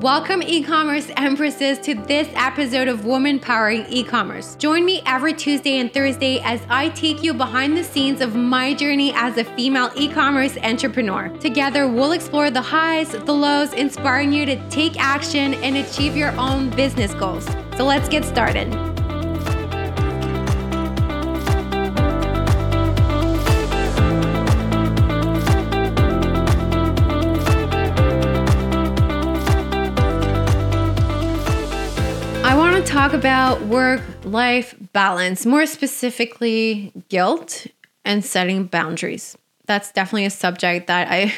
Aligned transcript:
Welcome, 0.00 0.42
e 0.42 0.62
commerce 0.62 1.10
empresses, 1.18 1.78
to 1.80 1.94
this 1.94 2.26
episode 2.34 2.88
of 2.88 3.04
Woman 3.04 3.38
Powering 3.38 3.84
E 3.90 4.02
commerce. 4.02 4.54
Join 4.54 4.86
me 4.86 5.02
every 5.04 5.34
Tuesday 5.34 5.76
and 5.76 5.92
Thursday 5.92 6.40
as 6.40 6.62
I 6.70 6.88
take 6.88 7.22
you 7.22 7.34
behind 7.34 7.76
the 7.76 7.84
scenes 7.84 8.22
of 8.22 8.34
my 8.34 8.72
journey 8.72 9.12
as 9.14 9.36
a 9.36 9.44
female 9.44 9.90
e 9.94 10.08
commerce 10.08 10.56
entrepreneur. 10.62 11.28
Together, 11.40 11.86
we'll 11.86 12.12
explore 12.12 12.50
the 12.50 12.62
highs, 12.62 13.10
the 13.10 13.34
lows, 13.34 13.74
inspiring 13.74 14.32
you 14.32 14.46
to 14.46 14.70
take 14.70 14.98
action 14.98 15.52
and 15.56 15.76
achieve 15.76 16.16
your 16.16 16.30
own 16.40 16.70
business 16.70 17.12
goals. 17.12 17.46
So 17.76 17.84
let's 17.84 18.08
get 18.08 18.24
started. 18.24 18.99
Talk 33.10 33.18
about 33.18 33.60
work 33.62 34.00
life 34.22 34.72
balance, 34.92 35.44
more 35.44 35.66
specifically, 35.66 36.92
guilt 37.08 37.66
and 38.04 38.24
setting 38.24 38.66
boundaries. 38.66 39.36
That's 39.66 39.90
definitely 39.90 40.26
a 40.26 40.30
subject 40.30 40.86
that 40.86 41.08
I 41.10 41.34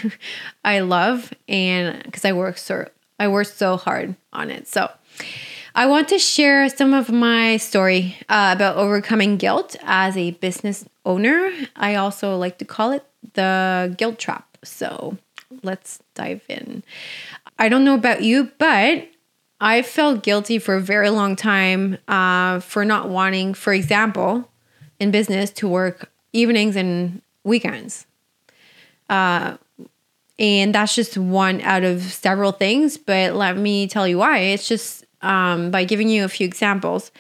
I 0.65 0.81
love 0.81 1.33
and 1.49 2.03
because 2.03 2.27
I 2.27 2.33
work 2.33 2.59
so 2.59 2.91
I 3.19 3.29
work 3.29 3.47
so 3.47 3.79
hard 3.79 4.17
on 4.35 4.51
it. 4.51 4.69
So 4.69 4.91
I 5.75 5.87
want 5.87 6.09
to 6.09 6.19
share 6.19 6.69
some 6.69 6.93
of 6.93 7.11
my 7.11 7.57
story 7.57 8.19
uh, 8.29 8.53
about 8.55 8.77
overcoming 8.77 9.39
guilt 9.39 9.75
as 9.83 10.15
a 10.15 10.33
business 10.33 10.85
owner. 11.07 11.51
I 11.75 11.95
also 11.95 12.37
like 12.37 12.59
to 12.59 12.67
call 12.67 12.93
it 12.93 13.05
the 13.33 13.95
guilt 13.97 14.19
trap. 14.19 14.59
So 14.63 15.17
let's 15.63 16.01
dive 16.15 16.43
in. 16.51 16.83
I 17.59 17.71
don't 17.71 17.85
know 17.85 17.95
about 17.95 18.23
you, 18.23 18.51
but 18.59 19.09
I 19.63 19.83
felt 19.83 20.25
guilty 20.25 20.59
for 20.59 20.75
a 20.75 20.81
very 20.81 21.09
long 21.09 21.37
time 21.37 21.97
uh, 22.09 22.59
for 22.59 22.85
not 22.85 23.09
wanting, 23.09 23.55
for 23.55 23.73
example, 23.73 24.51
in 24.99 25.13
business 25.13 25.51
to 25.53 25.69
work 25.69 26.11
evenings 26.33 26.75
and 26.75 27.23
weekends. 27.45 28.05
Uh, 29.09 29.59
and 30.37 30.75
that's 30.75 30.97
just 30.97 31.17
one 31.17 31.61
out 31.61 31.85
of 31.85 32.03
several 32.03 32.51
things. 32.51 32.99
But 32.99 33.37
let 33.37 33.57
me 33.57 33.87
tell 33.87 34.09
you 34.09 34.19
why. 34.19 34.39
It's 34.39 34.67
just 34.67 35.05
um, 35.21 35.71
by 35.71 35.85
giving 35.85 36.09
you 36.09 36.25
a 36.25 36.29
few 36.29 36.45
examples. 36.45 37.13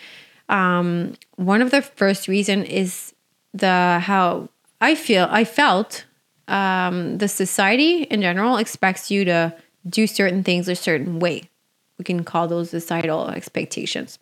Um, 0.49 1.15
one 1.37 1.63
of 1.63 1.71
the 1.71 1.81
first 1.81 2.27
reason 2.27 2.65
is 2.65 3.15
the 3.55 4.01
how 4.03 4.49
I 4.81 4.97
feel 4.97 5.29
I 5.31 5.45
felt 5.45 6.07
um, 6.49 7.19
the 7.19 7.29
society 7.29 8.03
in 8.03 8.21
general 8.21 8.57
expects 8.57 9.13
you 9.13 9.25
to 9.27 9.55
do 9.89 10.09
certain 10.09 10.43
things 10.43 10.67
a 10.67 10.75
certain 10.75 11.21
way 11.21 11.49
we 12.03 12.05
can 12.05 12.25
call 12.25 12.49
those 12.49 12.71
societal 12.71 13.29
expectations. 13.29 14.19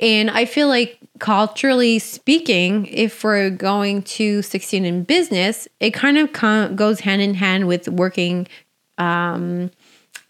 And 0.00 0.30
I 0.30 0.46
feel 0.46 0.68
like 0.68 0.98
culturally 1.18 1.98
speaking, 1.98 2.86
if 2.86 3.22
we're 3.22 3.50
going 3.50 4.00
to 4.02 4.40
succeed 4.40 4.84
in 4.84 5.04
business, 5.04 5.68
it 5.78 5.90
kind 5.92 6.16
of 6.16 6.32
goes 6.74 7.00
hand 7.00 7.20
in 7.20 7.34
hand 7.34 7.68
with 7.68 7.86
working 7.86 8.48
um, 8.96 9.70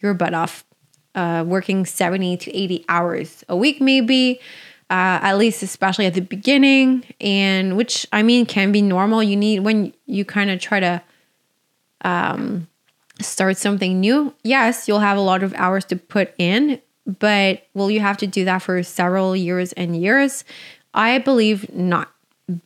your 0.00 0.12
butt 0.12 0.34
off, 0.34 0.64
uh, 1.14 1.44
working 1.46 1.86
70 1.86 2.36
to 2.38 2.56
80 2.56 2.84
hours 2.88 3.44
a 3.48 3.56
week, 3.56 3.80
maybe. 3.80 4.40
Uh, 4.90 5.22
at 5.22 5.38
least 5.38 5.62
especially 5.62 6.04
at 6.04 6.12
the 6.12 6.20
beginning 6.20 7.02
and 7.18 7.78
which 7.78 8.06
i 8.12 8.22
mean 8.22 8.44
can 8.44 8.72
be 8.72 8.82
normal 8.82 9.22
you 9.22 9.34
need 9.34 9.60
when 9.60 9.90
you 10.04 10.22
kind 10.22 10.50
of 10.50 10.60
try 10.60 10.80
to 10.80 11.00
um, 12.04 12.68
start 13.22 13.56
something 13.56 14.00
new, 14.00 14.34
yes, 14.42 14.88
you'll 14.88 15.00
have 15.00 15.16
a 15.16 15.22
lot 15.22 15.42
of 15.42 15.54
hours 15.54 15.84
to 15.86 15.96
put 15.96 16.34
in, 16.38 16.80
but 17.06 17.66
will 17.74 17.90
you 17.90 18.00
have 18.00 18.16
to 18.18 18.26
do 18.26 18.44
that 18.44 18.58
for 18.58 18.82
several 18.82 19.34
years 19.34 19.72
and 19.72 20.00
years? 20.00 20.44
I 20.94 21.18
believe 21.18 21.72
not. 21.74 22.10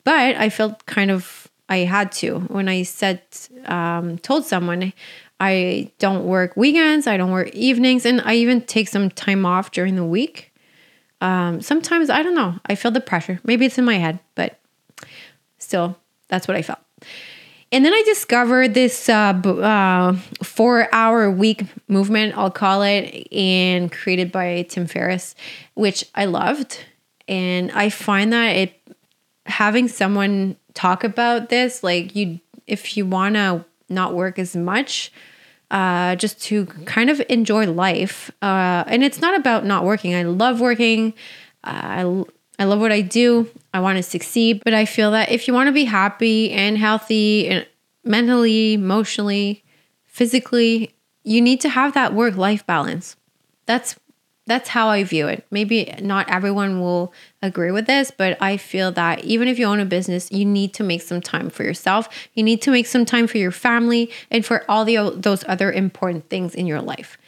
But 0.05 0.37
I 0.37 0.48
felt 0.48 0.85
kind 0.87 1.11
of 1.11 1.48
I 1.69 1.79
had 1.79 2.13
to 2.13 2.41
when 2.41 2.69
I 2.69 2.83
said 2.83 3.23
um, 3.67 4.19
told 4.19 4.45
someone 4.45 4.92
I 5.39 5.91
don't 5.98 6.25
work 6.25 6.57
weekends, 6.57 7.07
I 7.07 7.17
don't 7.17 7.33
work 7.33 7.51
evenings, 7.55 8.07
and 8.07 8.20
I 8.25 8.35
even 8.35 8.63
take 8.63 8.89
some 8.89 9.11
time 9.11 9.45
off 9.45 9.70
during 9.70 9.97
the 9.97 10.05
week. 10.05 10.53
Um, 11.20 11.61
sometimes 11.61 12.11
I 12.11 12.23
don't 12.23 12.35
know. 12.35 12.55
I 12.67 12.75
feel 12.75 12.91
the 12.91 13.01
pressure. 13.01 13.41
Maybe 13.45 13.67
it's 13.67 13.79
in 13.79 13.85
my 13.85 13.98
head, 13.98 14.19
but 14.35 14.59
still, 15.59 15.98
that's 16.29 16.48
what 16.48 16.57
I 16.57 16.63
felt. 16.63 16.80
And 17.77 17.85
then 17.85 17.92
I 17.92 18.03
discovered 18.07 18.73
this 18.73 19.07
uh, 19.07 19.35
uh, 19.45 20.17
four 20.42 20.89
hour 20.95 21.31
week 21.31 21.64
movement, 21.89 22.33
I'll 22.35 22.51
call 22.51 22.81
it, 22.81 23.29
and 23.31 23.92
created 23.92 24.33
by 24.33 24.63
Tim 24.63 24.87
Ferriss, 24.87 25.35
which 25.75 26.03
I 26.15 26.25
loved. 26.25 26.83
And 27.29 27.70
I 27.73 27.91
find 27.91 28.33
that 28.33 28.57
it 28.57 28.81
having 29.45 29.89
someone 29.89 30.57
talk 30.73 31.05
about 31.05 31.51
this, 31.51 31.83
like 31.83 32.17
you, 32.17 32.41
if 32.67 32.97
you 32.97 33.05
want 33.05 33.35
to 33.35 33.67
not 33.91 34.15
work 34.15 34.39
as 34.39 34.57
much, 34.57 35.13
uh, 35.70 36.17
just 36.17 36.41
to 36.45 36.65
kind 36.86 37.11
of 37.11 37.20
enjoy 37.29 37.70
life. 37.70 38.31
Uh, 38.41 38.85
and 38.86 39.05
it's 39.05 39.20
not 39.20 39.39
about 39.39 39.67
not 39.67 39.85
working. 39.85 40.15
I 40.15 40.23
love 40.23 40.63
working. 40.63 41.13
Uh, 41.63 41.81
I 41.83 42.25
I 42.58 42.64
love 42.64 42.80
what 42.80 42.92
I 42.92 43.02
do. 43.02 43.48
I 43.74 43.80
want 43.80 43.96
to 43.96 44.02
succeed, 44.02 44.62
but 44.64 44.74
I 44.74 44.84
feel 44.84 45.11
that 45.11 45.30
if 45.30 45.46
you 45.46 45.55
want 45.55 45.68
to 45.68 45.72
be 45.72 45.84
happy 45.84 46.50
and 46.52 46.78
healthy 46.78 47.48
and 47.48 47.67
mentally, 48.05 48.74
emotionally, 48.74 49.62
physically, 50.05 50.94
you 51.22 51.42
need 51.42 51.61
to 51.61 51.68
have 51.68 51.92
that 51.94 52.14
work 52.14 52.36
life 52.36 52.67
balance. 52.67 53.17
That's 53.67 53.96
that's 54.48 54.68
how 54.68 54.89
I 54.89 55.02
view 55.02 55.27
it. 55.27 55.44
Maybe 55.50 55.92
not 56.00 56.30
everyone 56.30 56.80
will 56.80 57.12
agree 57.42 57.72
with 57.72 57.86
this, 57.86 58.12
but 58.17 58.40
I 58.40 58.56
feel 58.56 58.92
that 58.92 59.24
even 59.24 59.48
if 59.48 59.58
you 59.58 59.67
own 59.67 59.80
a 59.80 59.84
business, 59.84 60.30
you 60.30 60.44
need 60.44 60.73
to 60.74 60.84
make 60.84 61.02
some 61.02 61.20
time 61.20 61.50
for 61.50 61.64
yourself. 61.64 62.08
You 62.34 62.44
need 62.44 62.62
to 62.62 62.70
make 62.70 62.86
some 62.86 63.05
time 63.05 63.27
for 63.27 63.38
your 63.38 63.50
family 63.50 64.08
and 64.30 64.46
for 64.46 64.64
all 64.70 64.84
the 64.84 65.11
those 65.17 65.44
other 65.48 65.73
important 65.73 66.30
things 66.30 66.55
in 66.55 66.67
your 66.67 66.80
life. 66.80 67.18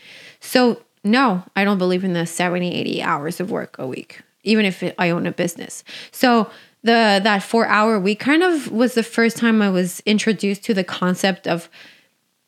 So, 0.40 0.80
no, 1.02 1.42
I 1.56 1.64
don't 1.64 1.78
believe 1.78 2.04
in 2.04 2.12
the 2.12 2.24
70, 2.24 2.72
80 2.72 3.02
hours 3.02 3.40
of 3.40 3.50
work 3.50 3.76
a 3.78 3.86
week 3.86 4.22
even 4.42 4.64
if 4.64 4.82
it, 4.82 4.94
I 4.98 5.10
own 5.10 5.26
a 5.26 5.32
business. 5.32 5.84
So 6.10 6.50
the 6.82 7.20
that 7.22 7.42
4 7.42 7.66
hour 7.66 7.98
week 7.98 8.20
kind 8.20 8.42
of 8.42 8.70
was 8.70 8.94
the 8.94 9.02
first 9.02 9.36
time 9.36 9.60
I 9.60 9.70
was 9.70 10.00
introduced 10.06 10.64
to 10.64 10.74
the 10.74 10.84
concept 10.84 11.46
of 11.46 11.68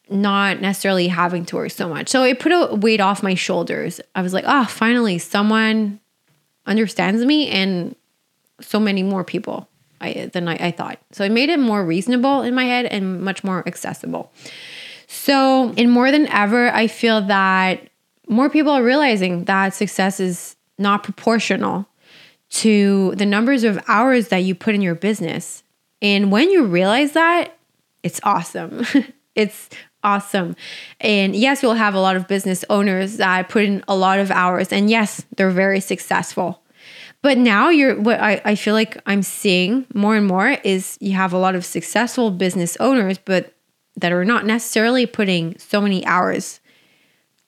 not 0.09 0.61
necessarily 0.61 1.09
having 1.09 1.45
to 1.47 1.56
work 1.56 1.71
so 1.71 1.89
much. 1.89 2.09
So 2.09 2.25
it 2.25 2.41
put 2.41 2.53
a 2.53 2.75
weight 2.75 3.01
off 3.01 3.23
my 3.23 3.34
shoulders. 3.34 4.01
I 4.15 4.23
was 4.23 4.33
like, 4.33 4.45
"Oh, 4.47 4.65
finally 4.65 5.19
someone 5.19 6.01
understands 6.67 7.25
me 7.25 7.49
and 7.49 7.95
so 8.61 8.78
many 8.78 9.03
more 9.03 9.25
people 9.25 9.69
I, 10.01 10.31
than 10.33 10.49
I, 10.49 10.55
I 10.55 10.71
thought." 10.71 10.99
So 11.12 11.25
it 11.25 11.33
made 11.33 11.49
it 11.49 11.59
more 11.59 11.84
reasonable 11.84 12.43
in 12.43 12.55
my 12.55 12.65
head 12.65 12.87
and 12.87 13.22
much 13.22 13.45
more 13.45 13.62
accessible. 13.67 14.33
So, 15.12 15.72
in 15.72 15.91
more 15.91 16.12
than 16.12 16.28
ever, 16.28 16.72
I 16.72 16.87
feel 16.87 17.21
that 17.22 17.89
more 18.28 18.49
people 18.49 18.71
are 18.71 18.83
realizing 18.83 19.43
that 19.47 19.75
success 19.75 20.21
is 20.21 20.55
not 20.80 21.02
proportional 21.02 21.86
to 22.50 23.14
the 23.14 23.26
numbers 23.26 23.64
of 23.64 23.82
hours 23.86 24.28
that 24.28 24.38
you 24.38 24.54
put 24.54 24.74
in 24.74 24.82
your 24.82 24.94
business. 24.94 25.62
And 26.02 26.32
when 26.32 26.50
you 26.50 26.64
realize 26.64 27.12
that, 27.12 27.56
it's 28.02 28.20
awesome. 28.24 28.84
it's 29.34 29.68
awesome. 30.02 30.56
And 31.00 31.36
yes, 31.36 31.62
you'll 31.62 31.74
have 31.74 31.94
a 31.94 32.00
lot 32.00 32.16
of 32.16 32.26
business 32.26 32.64
owners 32.70 33.18
that 33.18 33.48
put 33.48 33.64
in 33.64 33.84
a 33.86 33.94
lot 33.94 34.18
of 34.18 34.30
hours. 34.30 34.72
And 34.72 34.91
yes, 34.91 35.24
they're 35.36 35.50
very 35.50 35.80
successful. 35.80 36.62
But 37.22 37.36
now 37.36 37.68
you're 37.68 38.00
what 38.00 38.18
I, 38.18 38.41
I 38.44 38.54
feel 38.54 38.74
like 38.74 39.00
I'm 39.04 39.22
seeing 39.22 39.86
more 39.92 40.16
and 40.16 40.26
more 40.26 40.56
is 40.64 40.97
you 41.00 41.12
have 41.12 41.32
a 41.32 41.38
lot 41.38 41.54
of 41.54 41.66
successful 41.66 42.30
business 42.30 42.76
owners, 42.80 43.18
but 43.18 43.52
that 43.97 44.12
are 44.12 44.24
not 44.24 44.47
necessarily 44.47 45.04
putting 45.04 45.58
so 45.58 45.80
many 45.80 46.04
hours 46.06 46.60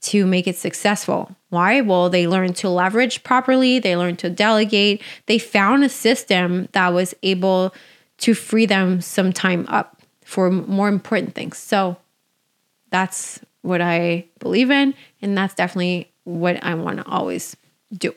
to 0.03 0.27
make 0.27 0.47
it 0.47 0.57
successful. 0.57 1.35
Why? 1.53 1.83
Well, 1.83 2.09
they 2.09 2.27
learned 2.27 2.57
to 2.57 2.71
leverage 2.71 3.23
properly, 3.25 3.79
they 3.79 3.95
learned 3.95 4.19
to 4.21 4.31
delegate, 4.31 5.03
they 5.27 5.39
found 5.39 5.85
a 5.85 5.89
system 5.91 6.67
that 6.73 6.95
was 6.95 7.15
able 7.23 7.75
to 8.21 8.33
free 8.33 8.65
them 8.65 9.03
some 9.03 9.35
time 9.35 9.67
up 9.69 10.01
for 10.25 10.51
more 10.51 10.89
important 10.89 11.35
things. 11.35 11.59
So 11.59 11.99
that's 12.89 13.39
what 13.61 13.83
I 13.83 14.25
believe 14.39 14.71
in, 14.71 14.95
and 15.21 15.37
that's 15.37 15.53
definitely 15.53 16.11
what 16.25 16.65
I 16.65 16.73
want 16.75 17.01
to 17.01 17.07
always 17.07 17.55
do. 17.93 18.15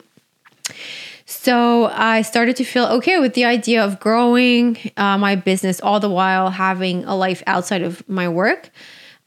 So 1.26 1.88
I 1.88 2.22
started 2.22 2.56
to 2.56 2.64
feel 2.64 2.86
okay 2.86 3.20
with 3.20 3.34
the 3.34 3.44
idea 3.44 3.84
of 3.84 4.00
growing 4.00 4.78
uh, 4.96 5.18
my 5.18 5.36
business 5.36 5.82
all 5.82 6.00
the 6.00 6.10
while 6.10 6.52
having 6.52 7.04
a 7.04 7.18
life 7.18 7.44
outside 7.48 7.82
of 7.82 8.08
my 8.08 8.30
work. 8.30 8.70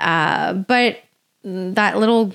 Uh, 0.00 0.54
but 0.54 0.96
that 1.44 1.98
little 1.98 2.32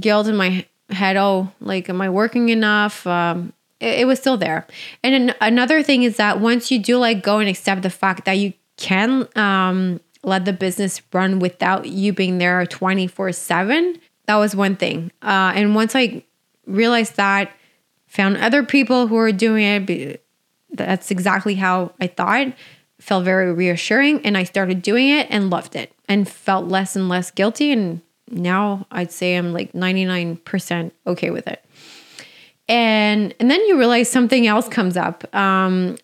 guilt 0.00 0.26
in 0.26 0.36
my 0.36 0.64
head 0.92 1.16
oh 1.16 1.50
like 1.60 1.88
am 1.88 2.00
i 2.00 2.08
working 2.08 2.48
enough 2.48 3.06
um 3.06 3.52
it, 3.80 4.00
it 4.00 4.06
was 4.06 4.18
still 4.18 4.36
there 4.36 4.66
and 5.02 5.14
an- 5.14 5.36
another 5.40 5.82
thing 5.82 6.02
is 6.02 6.16
that 6.16 6.40
once 6.40 6.70
you 6.70 6.78
do 6.78 6.98
like 6.98 7.22
go 7.22 7.38
and 7.38 7.48
accept 7.48 7.82
the 7.82 7.90
fact 7.90 8.24
that 8.24 8.38
you 8.38 8.52
can 8.76 9.28
um 9.36 10.00
let 10.24 10.44
the 10.44 10.52
business 10.52 11.02
run 11.12 11.38
without 11.38 11.86
you 11.86 12.12
being 12.12 12.38
there 12.38 12.64
24 12.66 13.32
7 13.32 13.98
that 14.26 14.36
was 14.36 14.54
one 14.54 14.76
thing. 14.76 15.10
Uh, 15.22 15.52
and 15.54 15.74
once 15.74 15.94
I 15.94 16.24
realized 16.66 17.16
that, 17.16 17.52
found 18.06 18.36
other 18.36 18.62
people 18.62 19.06
who 19.06 19.16
were 19.16 19.32
doing 19.32 19.64
it, 19.64 20.24
that's 20.70 21.10
exactly 21.10 21.54
how 21.54 21.92
I 22.00 22.06
thought. 22.06 22.52
Felt 23.00 23.24
very 23.24 23.52
reassuring, 23.52 24.24
and 24.24 24.38
I 24.38 24.44
started 24.44 24.80
doing 24.80 25.08
it 25.08 25.26
and 25.28 25.50
loved 25.50 25.74
it, 25.74 25.92
and 26.08 26.28
felt 26.28 26.68
less 26.68 26.94
and 26.94 27.08
less 27.08 27.30
guilty. 27.30 27.72
And 27.72 28.00
now 28.30 28.86
I'd 28.90 29.12
say 29.12 29.36
I'm 29.36 29.52
like 29.52 29.72
99% 29.72 30.92
okay 31.06 31.30
with 31.30 31.46
it. 31.46 31.64
And 32.68 33.34
and 33.40 33.50
then 33.50 33.60
you 33.66 33.78
realize 33.78 34.08
something 34.08 34.46
else 34.46 34.68
comes 34.68 34.96
up. 34.96 35.34
Um, 35.34 35.96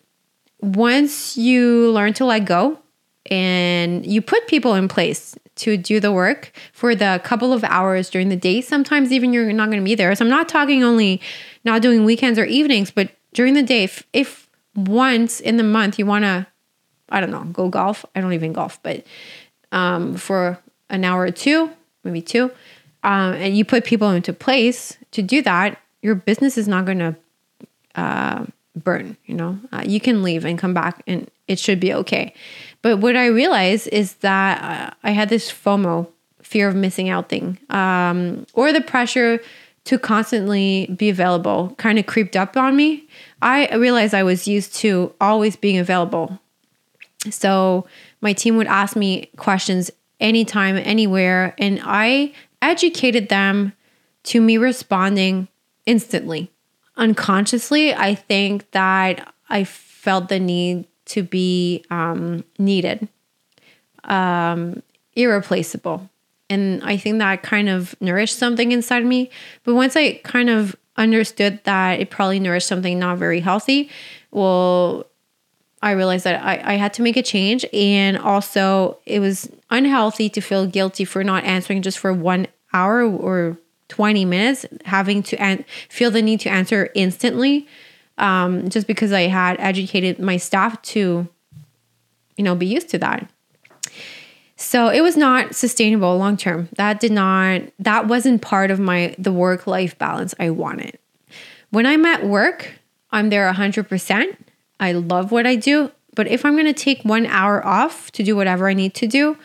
once 0.61 1.37
you 1.37 1.91
learn 1.91 2.13
to 2.13 2.25
let 2.25 2.45
go 2.45 2.77
and 3.29 4.05
you 4.05 4.21
put 4.21 4.47
people 4.47 4.75
in 4.75 4.87
place 4.87 5.37
to 5.55 5.77
do 5.77 5.99
the 5.99 6.11
work 6.11 6.51
for 6.71 6.95
the 6.95 7.21
couple 7.23 7.51
of 7.53 7.63
hours 7.65 8.09
during 8.09 8.29
the 8.29 8.35
day. 8.35 8.61
Sometimes 8.61 9.11
even 9.11 9.33
you're 9.33 9.51
not 9.51 9.69
going 9.69 9.81
to 9.81 9.85
be 9.85 9.95
there. 9.95 10.13
So 10.15 10.23
I'm 10.23 10.29
not 10.29 10.47
talking 10.47 10.83
only 10.83 11.21
not 11.65 11.81
doing 11.81 12.05
weekends 12.05 12.39
or 12.39 12.45
evenings, 12.45 12.91
but 12.91 13.11
during 13.33 13.53
the 13.53 13.63
day. 13.63 13.83
If, 13.83 14.07
if 14.13 14.49
once 14.75 15.39
in 15.39 15.57
the 15.57 15.63
month 15.63 15.99
you 15.99 16.05
want 16.05 16.23
to, 16.23 16.47
I 17.09 17.19
don't 17.19 17.31
know, 17.31 17.43
go 17.43 17.67
golf. 17.67 18.05
I 18.15 18.21
don't 18.21 18.33
even 18.33 18.53
golf, 18.53 18.81
but 18.83 19.05
um, 19.71 20.15
for 20.15 20.59
an 20.89 21.03
hour 21.03 21.23
or 21.23 21.31
two, 21.31 21.71
maybe 22.03 22.21
two, 22.21 22.51
um, 23.03 23.33
and 23.33 23.57
you 23.57 23.65
put 23.65 23.85
people 23.85 24.09
into 24.11 24.33
place 24.33 24.97
to 25.11 25.21
do 25.21 25.41
that, 25.41 25.79
your 26.01 26.15
business 26.15 26.57
is 26.57 26.67
not 26.67 26.85
going 26.85 26.99
to 26.99 27.15
uh, 27.95 28.45
burn. 28.75 29.17
You 29.25 29.35
know, 29.35 29.59
uh, 29.71 29.83
you 29.85 29.99
can 29.99 30.23
leave 30.23 30.45
and 30.45 30.57
come 30.57 30.73
back, 30.73 31.01
and 31.07 31.29
it 31.47 31.59
should 31.59 31.79
be 31.79 31.93
okay. 31.93 32.33
But 32.81 32.97
what 32.97 33.15
I 33.15 33.27
realized 33.27 33.87
is 33.89 34.15
that 34.15 34.61
uh, 34.61 34.93
I 35.03 35.11
had 35.11 35.29
this 35.29 35.51
FOMO, 35.51 36.07
fear 36.41 36.67
of 36.67 36.75
missing 36.75 37.09
out 37.09 37.29
thing, 37.29 37.59
um, 37.69 38.45
or 38.53 38.71
the 38.71 38.81
pressure 38.81 39.39
to 39.85 39.97
constantly 39.97 40.87
be 40.97 41.09
available 41.09 41.73
kind 41.77 41.97
of 41.97 42.05
creeped 42.05 42.35
up 42.35 42.55
on 42.55 42.75
me. 42.75 43.07
I 43.41 43.73
realized 43.75 44.13
I 44.13 44.23
was 44.23 44.47
used 44.47 44.75
to 44.75 45.13
always 45.19 45.55
being 45.55 45.77
available. 45.77 46.39
So 47.29 47.87
my 48.21 48.33
team 48.33 48.55
would 48.57 48.67
ask 48.67 48.95
me 48.95 49.29
questions 49.37 49.91
anytime, 50.19 50.77
anywhere, 50.77 51.55
and 51.57 51.79
I 51.83 52.33
educated 52.61 53.29
them 53.29 53.73
to 54.23 54.41
me 54.41 54.57
responding 54.57 55.47
instantly. 55.85 56.51
Unconsciously, 56.97 57.93
I 57.93 58.15
think 58.15 58.69
that 58.71 59.33
I 59.49 59.63
felt 59.63 60.29
the 60.29 60.39
need 60.39 60.85
to 61.05 61.23
be 61.23 61.83
um, 61.89 62.43
needed, 62.57 63.07
um, 64.03 64.83
irreplaceable. 65.15 66.09
And 66.49 66.83
I 66.83 66.97
think 66.97 67.19
that 67.19 67.43
kind 67.43 67.69
of 67.69 67.95
nourished 68.01 68.37
something 68.37 68.71
inside 68.71 69.05
me. 69.05 69.29
But 69.63 69.75
once 69.75 69.95
I 69.95 70.13
kind 70.23 70.49
of 70.49 70.75
understood 70.97 71.63
that 71.63 71.99
it 71.99 72.09
probably 72.09 72.39
nourished 72.39 72.67
something 72.67 72.99
not 72.99 73.17
very 73.17 73.39
healthy, 73.39 73.89
well, 74.31 75.05
I 75.81 75.91
realized 75.91 76.25
that 76.25 76.43
I, 76.43 76.73
I 76.73 76.75
had 76.75 76.93
to 76.95 77.01
make 77.01 77.17
a 77.17 77.23
change. 77.23 77.65
And 77.73 78.17
also, 78.17 78.97
it 79.05 79.19
was 79.19 79.49
unhealthy 79.69 80.29
to 80.29 80.41
feel 80.41 80.65
guilty 80.65 81.05
for 81.05 81.23
not 81.23 81.43
answering 81.43 81.81
just 81.81 81.99
for 81.99 82.13
one 82.13 82.47
hour 82.73 83.03
or 83.03 83.57
20 83.87 84.25
minutes, 84.25 84.65
having 84.85 85.23
to 85.23 85.41
an- 85.41 85.65
feel 85.89 86.11
the 86.11 86.21
need 86.21 86.39
to 86.41 86.49
answer 86.49 86.89
instantly 86.93 87.67
um, 88.19 88.69
just 88.69 88.85
because 88.85 89.11
I 89.11 89.21
had 89.21 89.59
educated 89.59 90.19
my 90.19 90.37
staff 90.37 90.81
to, 90.83 91.27
you 92.37 92.43
know, 92.43 92.55
be 92.55 92.67
used 92.67 92.89
to 92.89 92.97
that. 92.99 93.29
So 94.57 94.89
it 94.89 95.01
was 95.01 95.15
not 95.15 95.55
sustainable 95.55 96.17
long 96.17 96.35
term. 96.35 96.67
That 96.75 96.99
did 96.99 97.13
not, 97.13 97.61
that 97.79 98.07
wasn't 98.07 98.41
part 98.41 98.71
of 98.71 98.79
my, 98.79 99.15
the 99.17 99.31
work 99.31 99.65
life 99.65 99.97
balance 99.97 100.35
I 100.37 100.49
wanted. 100.49 100.99
When 101.69 101.85
I'm 101.85 102.05
at 102.05 102.25
work, 102.25 102.73
I'm 103.11 103.29
there 103.29 103.51
100%. 103.51 104.35
I 104.79 104.93
love 104.93 105.31
what 105.31 105.45
I 105.45 105.55
do. 105.55 105.91
But 106.15 106.27
if 106.27 106.45
I'm 106.45 106.53
going 106.53 106.65
to 106.65 106.73
take 106.73 107.03
one 107.03 107.25
hour 107.27 107.65
off 107.65 108.11
to 108.13 108.23
do 108.23 108.35
whatever 108.35 108.67
I 108.67 108.73
need 108.73 108.93
to 108.95 109.07
do, 109.07 109.37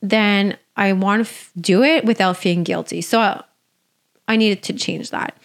then 0.00 0.56
I 0.76 0.92
want 0.92 1.24
to 1.24 1.30
f- 1.30 1.50
do 1.60 1.82
it 1.82 2.04
without 2.04 2.36
feeling 2.36 2.62
guilty. 2.62 3.00
So 3.00 3.42
I 4.28 4.36
needed 4.36 4.62
to 4.64 4.72
change 4.72 5.10
that. 5.10 5.36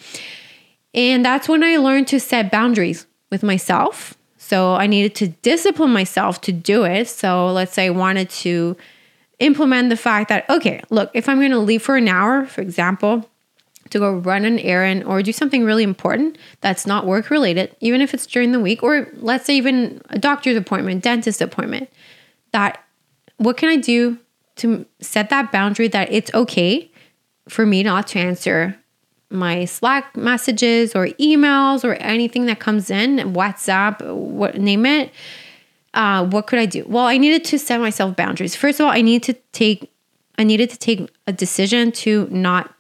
And 0.93 1.25
that's 1.25 1.47
when 1.47 1.63
I 1.63 1.77
learned 1.77 2.07
to 2.09 2.19
set 2.19 2.51
boundaries 2.51 3.07
with 3.31 3.41
myself. 3.41 4.15
So 4.37 4.75
I 4.75 4.87
needed 4.87 5.15
to 5.15 5.29
discipline 5.29 5.91
myself 5.91 6.41
to 6.41 6.51
do 6.51 6.83
it. 6.83 7.07
So 7.07 7.51
let's 7.51 7.73
say 7.73 7.87
I 7.87 7.91
wanted 7.91 8.29
to 8.29 8.77
implement 9.39 9.89
the 9.89 9.97
fact 9.97 10.29
that, 10.29 10.47
okay, 10.49 10.81
look, 10.89 11.09
if 11.13 11.27
I'm 11.27 11.39
going 11.39 11.51
to 11.51 11.59
leave 11.59 11.81
for 11.81 11.95
an 11.95 12.07
hour, 12.07 12.45
for 12.45 12.61
example, 12.61 13.29
to 13.93 13.99
go 13.99 14.11
run 14.11 14.43
an 14.43 14.59
errand 14.59 15.03
or 15.03 15.21
do 15.21 15.31
something 15.31 15.63
really 15.63 15.83
important 15.83 16.37
that's 16.61 16.87
not 16.87 17.05
work 17.05 17.29
related, 17.29 17.75
even 17.79 18.01
if 18.01 18.13
it's 18.13 18.25
during 18.25 18.51
the 18.51 18.59
week, 18.59 18.81
or 18.81 19.07
let's 19.13 19.45
say 19.45 19.55
even 19.55 20.01
a 20.09 20.17
doctor's 20.17 20.57
appointment, 20.57 21.03
dentist 21.03 21.41
appointment, 21.41 21.89
that 22.51 22.83
what 23.37 23.55
can 23.55 23.69
I 23.69 23.77
do 23.77 24.17
to 24.57 24.85
set 24.99 25.29
that 25.29 25.51
boundary 25.51 25.87
that 25.89 26.11
it's 26.11 26.33
okay 26.33 26.91
for 27.47 27.65
me 27.65 27.83
not 27.83 28.07
to 28.07 28.19
answer 28.19 28.77
my 29.29 29.65
Slack 29.65 30.17
messages 30.17 30.95
or 30.95 31.07
emails 31.19 31.83
or 31.83 31.93
anything 31.95 32.47
that 32.47 32.59
comes 32.59 32.89
in, 32.89 33.33
WhatsApp, 33.33 34.01
what 34.15 34.57
name 34.57 34.85
it. 34.85 35.11
Uh, 35.93 36.25
what 36.25 36.47
could 36.47 36.57
I 36.57 36.65
do? 36.65 36.83
Well, 36.87 37.05
I 37.05 37.17
needed 37.17 37.45
to 37.45 37.59
set 37.59 37.79
myself 37.79 38.15
boundaries. 38.15 38.55
First 38.55 38.79
of 38.79 38.87
all, 38.87 38.91
I 38.91 39.01
needed 39.01 39.23
to 39.33 39.41
take 39.51 39.91
I 40.39 40.43
needed 40.43 40.71
to 40.71 40.79
take 40.79 41.11
a 41.27 41.31
decision 41.31 41.91
to 41.91 42.27
not 42.31 42.73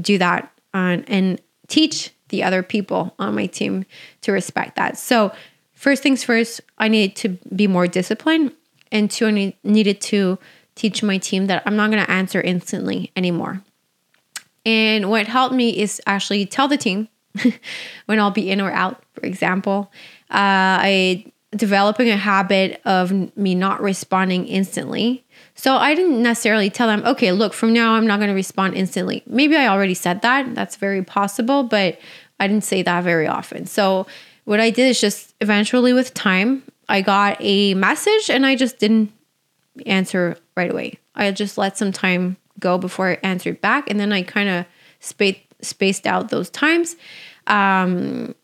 do 0.00 0.18
that 0.18 0.50
on, 0.72 1.04
and 1.04 1.40
teach 1.68 2.10
the 2.28 2.42
other 2.42 2.62
people 2.62 3.14
on 3.18 3.34
my 3.34 3.46
team 3.46 3.84
to 4.22 4.32
respect 4.32 4.76
that. 4.76 4.98
So, 4.98 5.32
first 5.72 6.02
things 6.02 6.24
first, 6.24 6.60
I 6.78 6.88
needed 6.88 7.16
to 7.16 7.28
be 7.54 7.66
more 7.66 7.86
disciplined, 7.86 8.52
and 8.90 9.10
two, 9.10 9.26
I 9.26 9.54
needed 9.62 10.00
to 10.02 10.38
teach 10.74 11.02
my 11.02 11.18
team 11.18 11.46
that 11.46 11.62
I'm 11.66 11.76
not 11.76 11.90
going 11.90 12.04
to 12.04 12.10
answer 12.10 12.40
instantly 12.40 13.12
anymore. 13.16 13.62
And 14.66 15.10
what 15.10 15.26
helped 15.26 15.54
me 15.54 15.78
is 15.78 16.00
actually 16.06 16.46
tell 16.46 16.68
the 16.68 16.76
team 16.76 17.08
when 18.06 18.18
I'll 18.18 18.30
be 18.30 18.50
in 18.50 18.60
or 18.60 18.72
out, 18.72 19.02
for 19.12 19.26
example. 19.26 19.92
Uh, 20.30 20.80
I 20.80 21.32
developing 21.54 22.10
a 22.10 22.16
habit 22.16 22.80
of 22.84 23.36
me 23.36 23.54
not 23.54 23.80
responding 23.80 24.46
instantly. 24.46 25.23
So 25.54 25.76
I 25.76 25.94
didn't 25.94 26.22
necessarily 26.22 26.68
tell 26.68 26.88
them, 26.88 27.02
okay, 27.04 27.32
look, 27.32 27.54
from 27.54 27.72
now 27.72 27.94
I'm 27.94 28.06
not 28.06 28.18
going 28.18 28.28
to 28.28 28.34
respond 28.34 28.74
instantly. 28.74 29.22
Maybe 29.26 29.56
I 29.56 29.68
already 29.68 29.94
said 29.94 30.22
that. 30.22 30.54
That's 30.54 30.76
very 30.76 31.02
possible, 31.02 31.62
but 31.62 31.98
I 32.40 32.48
didn't 32.48 32.64
say 32.64 32.82
that 32.82 33.04
very 33.04 33.26
often. 33.26 33.66
So 33.66 34.06
what 34.44 34.60
I 34.60 34.70
did 34.70 34.88
is 34.88 35.00
just 35.00 35.34
eventually 35.40 35.92
with 35.92 36.12
time, 36.12 36.62
I 36.88 37.00
got 37.00 37.36
a 37.40 37.74
message 37.74 38.28
and 38.28 38.44
I 38.44 38.56
just 38.56 38.78
didn't 38.78 39.12
answer 39.86 40.36
right 40.56 40.70
away. 40.70 40.98
I 41.14 41.30
just 41.30 41.56
let 41.56 41.78
some 41.78 41.92
time 41.92 42.36
go 42.58 42.76
before 42.76 43.10
I 43.10 43.18
answered 43.22 43.60
back. 43.60 43.88
And 43.88 43.98
then 43.98 44.12
I 44.12 44.22
kind 44.22 44.48
of 44.48 44.66
spaced 45.00 45.40
spaced 45.60 46.06
out 46.06 46.28
those 46.28 46.50
times. 46.50 46.94
Um, 47.46 48.34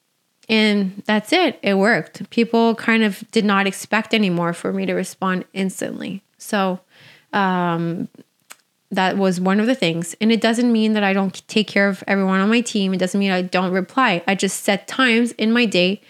and 0.48 1.02
that's 1.06 1.32
it. 1.32 1.58
It 1.62 1.74
worked. 1.74 2.28
People 2.30 2.74
kind 2.74 3.02
of 3.02 3.22
did 3.30 3.44
not 3.44 3.66
expect 3.66 4.14
anymore 4.14 4.52
for 4.52 4.72
me 4.72 4.86
to 4.86 4.94
respond 4.94 5.44
instantly. 5.52 6.22
So 6.38 6.80
um, 7.32 8.08
that 8.90 9.16
was 9.16 9.40
one 9.40 9.60
of 9.60 9.66
the 9.66 9.74
things. 9.74 10.16
And 10.20 10.32
it 10.32 10.40
doesn't 10.40 10.70
mean 10.72 10.94
that 10.94 11.04
I 11.04 11.12
don't 11.12 11.46
take 11.48 11.68
care 11.68 11.88
of 11.88 12.02
everyone 12.06 12.40
on 12.40 12.48
my 12.48 12.60
team. 12.60 12.92
It 12.92 12.98
doesn't 12.98 13.18
mean 13.18 13.30
I 13.30 13.42
don't 13.42 13.72
reply. 13.72 14.22
I 14.26 14.34
just 14.34 14.64
set 14.64 14.88
times 14.88 15.32
in 15.32 15.52
my 15.52 15.64
day 15.64 16.00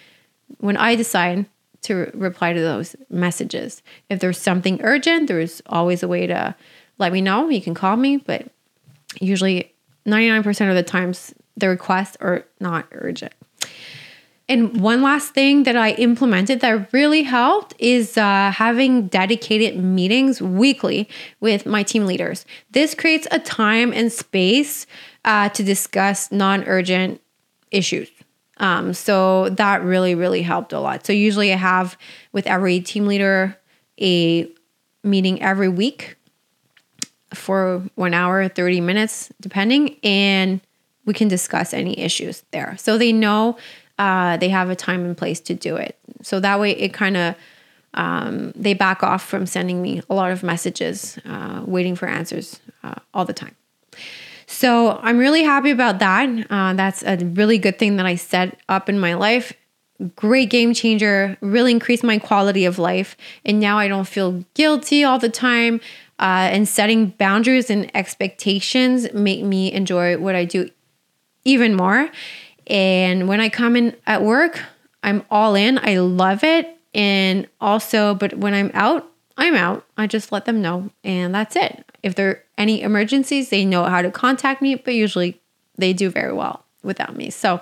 when 0.59 0.77
I 0.77 0.95
decide 0.95 1.47
to 1.83 1.95
re- 1.95 2.11
reply 2.15 2.53
to 2.53 2.61
those 2.61 2.97
messages. 3.11 3.83
If 4.09 4.21
there's 4.21 4.39
something 4.39 4.81
urgent, 4.83 5.29
there's 5.29 5.63
always 5.67 6.03
a 6.03 6.09
way 6.09 6.27
to 6.27 6.55
let 6.99 7.13
me 7.13 7.21
know. 7.21 7.49
You 7.49 7.61
can 7.61 7.75
call 7.75 7.97
me, 7.97 8.17
but 8.17 8.49
usually 9.21 9.73
99% 10.07 10.69
of 10.69 10.75
the 10.75 10.83
times 10.83 11.35
the 11.57 11.69
requests 11.69 12.17
are 12.21 12.47
not 12.61 12.87
urgent. 12.93 13.33
And 14.51 14.81
one 14.81 15.01
last 15.01 15.33
thing 15.33 15.63
that 15.63 15.77
I 15.77 15.93
implemented 15.93 16.59
that 16.61 16.93
really 16.93 17.23
helped 17.23 17.73
is 17.79 18.19
uh, 18.19 18.51
having 18.53 19.07
dedicated 19.07 19.77
meetings 19.77 20.43
weekly 20.43 21.09
with 21.39 21.67
my 21.67 21.85
team 21.85 22.05
leaders. 22.05 22.45
This 22.73 22.93
creates 22.93 23.29
a 23.31 23.39
time 23.39 23.93
and 23.93 24.13
space 24.13 24.89
uh, 25.25 25.51
to 25.51 25.63
discuss 25.63 26.33
non 26.33 26.65
urgent 26.65 27.21
issues. 27.71 28.11
Um, 28.57 28.93
so 28.93 29.51
that 29.51 29.85
really, 29.85 30.17
really 30.17 30.43
helped 30.43 30.73
a 30.73 30.81
lot. 30.81 31.07
So 31.07 31.13
usually 31.13 31.53
I 31.53 31.57
have 31.57 31.97
with 32.33 32.49
every 32.49 32.81
team 32.81 33.07
leader 33.07 33.57
a 34.01 34.51
meeting 35.05 35.41
every 35.41 35.69
week 35.69 36.17
for 37.33 37.85
one 37.95 38.15
hour, 38.15 38.49
30 38.49 38.81
minutes, 38.81 39.31
depending, 39.41 39.97
and 40.03 40.61
we 41.05 41.15
can 41.15 41.29
discuss 41.29 41.73
any 41.73 41.97
issues 42.01 42.43
there. 42.51 42.75
So 42.79 42.99
they 42.99 43.13
know 43.13 43.57
uh, 44.01 44.39
they 44.39 44.49
have 44.49 44.71
a 44.71 44.75
time 44.75 45.05
and 45.05 45.15
place 45.15 45.41
to 45.41 45.55
do 45.55 45.77
it. 45.77 45.99
So 46.23 46.41
that 46.41 46.59
way 46.59 46.71
it 46.73 46.95
kind 46.95 47.17
of, 47.19 47.35
um, 47.93 48.53
they 48.57 48.73
back 48.73 49.03
off 49.03 49.23
from 49.23 49.45
sending 49.45 49.83
me 49.83 50.01
a 50.09 50.15
lot 50.15 50.31
of 50.33 50.43
messages, 50.43 51.19
uh, 51.27 51.63
waiting 51.67 51.95
for 51.95 52.09
answers 52.09 52.61
uh, 52.83 52.95
all 53.13 53.27
the 53.27 53.35
time. 53.35 53.55
So 54.47 54.99
I'm 55.03 55.19
really 55.19 55.43
happy 55.43 55.71
about 55.71 55.99
that. 55.99 56.47
Uh, 56.49 56.73
that's 56.73 57.03
a 57.03 57.19
really 57.19 57.59
good 57.59 57.79
thing 57.79 57.97
that 57.97 58.07
I 58.07 58.15
set 58.15 58.59
up 58.71 58.89
in 58.89 58.99
my 58.99 59.15
life. 59.15 59.53
Great 60.17 60.49
game 60.49 60.73
changer, 60.73 61.37
really 61.43 61.71
increased 61.71 62.03
my 62.03 62.19
quality 62.19 62.65
of 62.65 62.79
life. 62.79 63.19
And 63.45 63.61
now 63.61 63.79
I 63.79 63.87
don't 63.87 64.09
feel 64.09 64.45
guilty 64.55 65.05
all 65.05 65.19
the 65.19 65.29
time. 65.29 65.79
Uh, 66.19 66.49
and 66.53 66.67
setting 66.67 67.09
boundaries 67.19 67.71
and 67.71 67.91
expectations 67.95 69.13
make 69.13 69.45
me 69.45 69.73
enjoy 69.73 70.17
what 70.19 70.35
I 70.35 70.47
do 70.47 70.71
even 71.45 71.75
more. 71.75 72.11
And 72.71 73.29
when 73.29 73.41
I 73.41 73.49
come 73.49 73.77
in 73.77 73.97
at 74.07 74.23
work, 74.23 74.63
I'm 75.03 75.25
all 75.31 75.55
in. 75.57 75.79
I 75.79 75.99
love 75.99 76.45
it. 76.45 76.79
And 76.95 77.49
also, 77.61 78.15
but 78.15 78.35
when 78.35 78.55
I'm 78.55 78.71
out, 78.75 79.11
I'm 79.37 79.55
out. 79.55 79.85
I 79.97 80.07
just 80.07 80.33
let 80.33 80.45
them 80.45 80.61
know, 80.61 80.91
and 81.03 81.35
that's 81.35 81.57
it. 81.57 81.85
If 82.03 82.15
there 82.15 82.29
are 82.29 82.43
any 82.59 82.83
emergencies, 82.83 83.49
they 83.49 83.65
know 83.65 83.85
how 83.85 84.03
to 84.03 84.11
contact 84.11 84.61
me, 84.61 84.75
but 84.75 84.95
usually 84.95 85.41
they 85.77 85.93
do 85.93 86.11
very 86.11 86.33
well 86.33 86.65
without 86.83 87.17
me. 87.17 87.31
So 87.31 87.61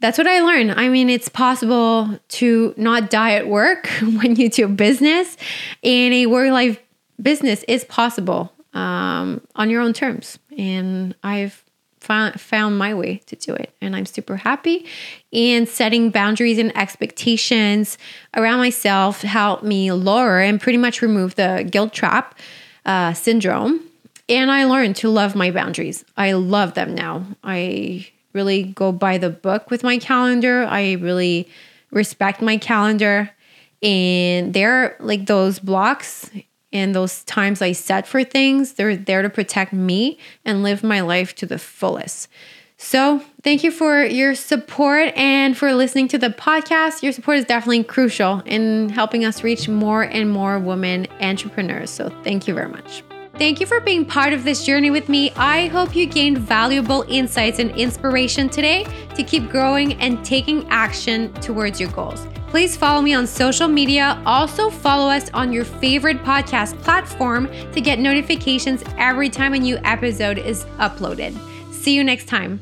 that's 0.00 0.18
what 0.18 0.26
I 0.26 0.40
learned. 0.40 0.72
I 0.72 0.88
mean, 0.88 1.08
it's 1.08 1.28
possible 1.28 2.18
to 2.28 2.74
not 2.76 3.08
die 3.08 3.34
at 3.34 3.48
work 3.48 3.86
when 4.02 4.36
you 4.36 4.50
do 4.50 4.68
business, 4.68 5.36
and 5.82 6.12
a 6.12 6.26
work 6.26 6.52
life 6.52 6.78
business 7.20 7.64
is 7.68 7.84
possible 7.84 8.52
um, 8.74 9.40
on 9.56 9.70
your 9.70 9.80
own 9.80 9.92
terms. 9.92 10.38
And 10.56 11.14
I've 11.22 11.64
found 12.00 12.78
my 12.78 12.94
way 12.94 13.18
to 13.26 13.36
do 13.36 13.54
it. 13.54 13.72
And 13.80 13.94
I'm 13.94 14.06
super 14.06 14.36
happy. 14.36 14.86
And 15.32 15.68
setting 15.68 16.10
boundaries 16.10 16.58
and 16.58 16.76
expectations 16.76 17.98
around 18.36 18.58
myself 18.58 19.22
helped 19.22 19.62
me 19.62 19.92
lower 19.92 20.40
and 20.40 20.60
pretty 20.60 20.78
much 20.78 21.02
remove 21.02 21.34
the 21.34 21.68
guilt 21.70 21.92
trap 21.92 22.38
uh, 22.86 23.12
syndrome. 23.12 23.80
And 24.28 24.50
I 24.50 24.64
learned 24.64 24.96
to 24.96 25.08
love 25.10 25.34
my 25.34 25.50
boundaries. 25.50 26.04
I 26.16 26.32
love 26.32 26.74
them 26.74 26.94
now. 26.94 27.26
I 27.44 28.08
really 28.32 28.62
go 28.62 28.92
by 28.92 29.18
the 29.18 29.30
book 29.30 29.70
with 29.70 29.82
my 29.82 29.98
calendar. 29.98 30.64
I 30.64 30.92
really 30.92 31.48
respect 31.90 32.40
my 32.40 32.56
calendar. 32.56 33.30
And 33.82 34.54
they're 34.54 34.96
like 35.00 35.26
those 35.26 35.58
blocks 35.58 36.30
and 36.72 36.94
those 36.94 37.24
times 37.24 37.62
I 37.62 37.72
set 37.72 38.06
for 38.06 38.24
things, 38.24 38.74
they're 38.74 38.96
there 38.96 39.22
to 39.22 39.30
protect 39.30 39.72
me 39.72 40.18
and 40.44 40.62
live 40.62 40.82
my 40.82 41.00
life 41.00 41.34
to 41.36 41.46
the 41.46 41.58
fullest. 41.58 42.28
So, 42.82 43.20
thank 43.42 43.62
you 43.62 43.70
for 43.70 44.02
your 44.02 44.34
support 44.34 45.12
and 45.14 45.54
for 45.54 45.74
listening 45.74 46.08
to 46.08 46.18
the 46.18 46.30
podcast. 46.30 47.02
Your 47.02 47.12
support 47.12 47.36
is 47.36 47.44
definitely 47.44 47.84
crucial 47.84 48.40
in 48.46 48.88
helping 48.88 49.26
us 49.26 49.44
reach 49.44 49.68
more 49.68 50.02
and 50.02 50.30
more 50.30 50.58
women 50.58 51.06
entrepreneurs. 51.20 51.90
So, 51.90 52.08
thank 52.24 52.48
you 52.48 52.54
very 52.54 52.70
much. 52.70 53.02
Thank 53.40 53.58
you 53.58 53.64
for 53.64 53.80
being 53.80 54.04
part 54.04 54.34
of 54.34 54.44
this 54.44 54.66
journey 54.66 54.90
with 54.90 55.08
me. 55.08 55.30
I 55.34 55.68
hope 55.68 55.96
you 55.96 56.04
gained 56.04 56.36
valuable 56.36 57.06
insights 57.08 57.58
and 57.58 57.70
inspiration 57.70 58.50
today 58.50 58.84
to 59.14 59.22
keep 59.22 59.48
growing 59.48 59.94
and 59.94 60.22
taking 60.22 60.68
action 60.68 61.32
towards 61.40 61.80
your 61.80 61.90
goals. 61.92 62.26
Please 62.48 62.76
follow 62.76 63.00
me 63.00 63.14
on 63.14 63.26
social 63.26 63.66
media. 63.66 64.22
Also, 64.26 64.68
follow 64.68 65.08
us 65.08 65.30
on 65.32 65.54
your 65.54 65.64
favorite 65.64 66.22
podcast 66.22 66.78
platform 66.82 67.48
to 67.72 67.80
get 67.80 67.98
notifications 67.98 68.84
every 68.98 69.30
time 69.30 69.54
a 69.54 69.58
new 69.58 69.78
episode 69.84 70.36
is 70.36 70.66
uploaded. 70.76 71.34
See 71.72 71.94
you 71.94 72.04
next 72.04 72.26
time. 72.26 72.60